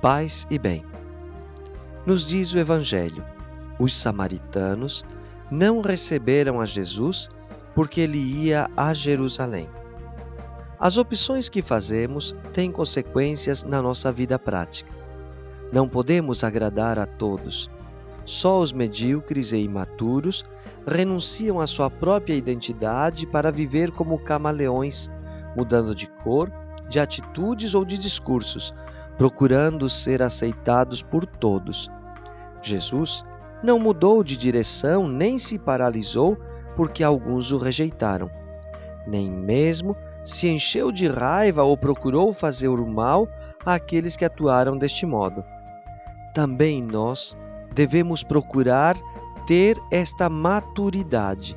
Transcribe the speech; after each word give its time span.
paz 0.00 0.46
e 0.48 0.58
bem. 0.58 0.84
Nos 2.06 2.26
diz 2.26 2.52
o 2.52 2.58
Evangelho: 2.58 3.24
os 3.78 3.96
samaritanos 3.96 5.04
não 5.50 5.80
receberam 5.80 6.60
a 6.60 6.66
Jesus 6.66 7.28
porque 7.74 8.00
ele 8.00 8.18
ia 8.18 8.70
a 8.76 8.92
Jerusalém. 8.92 9.68
As 10.78 10.96
opções 10.96 11.48
que 11.48 11.62
fazemos 11.62 12.34
têm 12.52 12.70
consequências 12.70 13.64
na 13.64 13.82
nossa 13.82 14.12
vida 14.12 14.38
prática. 14.38 14.90
Não 15.72 15.88
podemos 15.88 16.44
agradar 16.44 16.98
a 16.98 17.06
todos. 17.06 17.68
Só 18.24 18.60
os 18.60 18.72
medíocres 18.72 19.52
e 19.52 19.56
imaturos 19.56 20.44
renunciam 20.86 21.60
à 21.60 21.66
sua 21.66 21.90
própria 21.90 22.34
identidade 22.34 23.26
para 23.26 23.50
viver 23.50 23.90
como 23.90 24.18
camaleões, 24.18 25.10
mudando 25.56 25.94
de 25.94 26.06
cor, 26.06 26.52
de 26.88 27.00
atitudes 27.00 27.74
ou 27.74 27.84
de 27.84 27.98
discursos, 27.98 28.72
procurando 29.18 29.90
ser 29.90 30.22
aceitados 30.22 31.02
por 31.02 31.26
todos. 31.26 31.90
Jesus 32.62 33.24
não 33.62 33.78
mudou 33.78 34.24
de 34.24 34.36
direção 34.36 35.08
nem 35.08 35.36
se 35.36 35.58
paralisou 35.58 36.38
porque 36.76 37.02
alguns 37.02 37.50
o 37.50 37.58
rejeitaram, 37.58 38.30
nem 39.06 39.28
mesmo 39.28 39.96
se 40.24 40.48
encheu 40.48 40.92
de 40.92 41.08
raiva 41.08 41.62
ou 41.62 41.76
procurou 41.76 42.32
fazer 42.32 42.68
o 42.68 42.86
mal 42.86 43.28
àqueles 43.66 44.16
que 44.16 44.24
atuaram 44.24 44.76
deste 44.76 45.04
modo. 45.04 45.42
Também 46.34 46.82
nós 46.82 47.36
devemos 47.74 48.22
procurar 48.22 48.96
ter 49.46 49.76
esta 49.90 50.28
maturidade. 50.28 51.56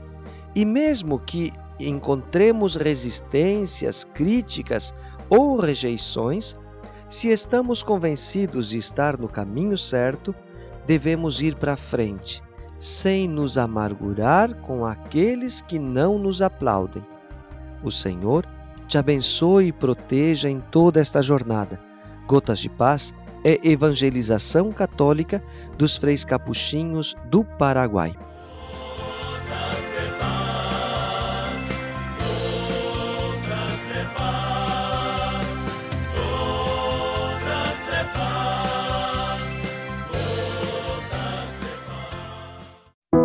E 0.55 0.65
mesmo 0.65 1.19
que 1.19 1.51
encontremos 1.79 2.75
resistências, 2.75 4.03
críticas 4.03 4.93
ou 5.29 5.57
rejeições, 5.57 6.55
se 7.11 7.27
estamos 7.27 7.83
convencidos 7.83 8.69
de 8.69 8.77
estar 8.77 9.19
no 9.19 9.27
caminho 9.27 9.77
certo, 9.77 10.33
devemos 10.87 11.41
ir 11.41 11.55
para 11.55 11.75
frente, 11.75 12.41
sem 12.79 13.27
nos 13.27 13.57
amargurar 13.57 14.55
com 14.61 14.85
aqueles 14.85 15.61
que 15.61 15.77
não 15.77 16.17
nos 16.17 16.41
aplaudem. 16.41 17.05
O 17.83 17.91
Senhor 17.91 18.47
te 18.87 18.97
abençoe 18.97 19.67
e 19.67 19.71
proteja 19.73 20.49
em 20.49 20.61
toda 20.61 21.01
esta 21.01 21.21
jornada. 21.21 21.81
Gotas 22.25 22.59
de 22.59 22.69
Paz 22.69 23.13
é 23.43 23.59
evangelização 23.61 24.71
católica 24.71 25.43
dos 25.77 25.97
freis 25.97 26.23
capuchinhos 26.23 27.13
do 27.29 27.43
Paraguai. 27.43 28.15